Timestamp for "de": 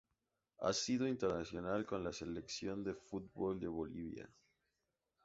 2.83-2.95, 3.59-3.67